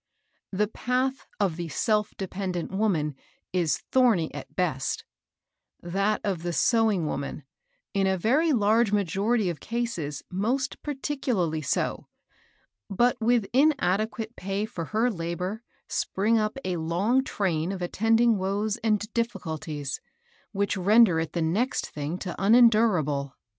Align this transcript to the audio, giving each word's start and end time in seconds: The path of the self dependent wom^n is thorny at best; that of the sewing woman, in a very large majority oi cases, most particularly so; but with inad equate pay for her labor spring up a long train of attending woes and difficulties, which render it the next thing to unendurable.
The 0.51 0.67
path 0.67 1.27
of 1.39 1.57
the 1.57 1.69
self 1.69 2.15
dependent 2.17 2.71
wom^n 2.71 3.13
is 3.53 3.77
thorny 3.91 4.33
at 4.33 4.55
best; 4.55 5.05
that 5.79 6.21
of 6.23 6.41
the 6.41 6.53
sewing 6.53 7.05
woman, 7.05 7.43
in 7.93 8.07
a 8.07 8.17
very 8.17 8.51
large 8.51 8.91
majority 8.91 9.47
oi 9.51 9.57
cases, 9.61 10.23
most 10.31 10.81
particularly 10.81 11.61
so; 11.61 12.07
but 12.89 13.15
with 13.21 13.45
inad 13.53 13.99
equate 13.99 14.35
pay 14.35 14.65
for 14.65 14.85
her 14.85 15.11
labor 15.11 15.61
spring 15.87 16.35
up 16.39 16.57
a 16.65 16.77
long 16.77 17.23
train 17.23 17.71
of 17.71 17.83
attending 17.83 18.39
woes 18.39 18.77
and 18.77 19.01
difficulties, 19.13 20.01
which 20.51 20.75
render 20.75 21.19
it 21.19 21.33
the 21.33 21.43
next 21.43 21.87
thing 21.91 22.17
to 22.17 22.33
unendurable. 22.41 23.35